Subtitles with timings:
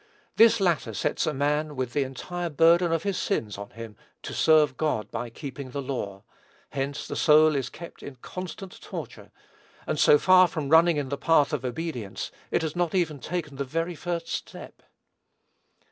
[0.35, 4.33] This latter sets a man with the entire burden of his sins on him to
[4.33, 6.23] serve God by keeping the law;
[6.71, 9.29] hence the soul is kept in constant torture,
[9.85, 13.57] and so far from running in the path of obedience, it has not even taken
[13.57, 14.81] the very first step.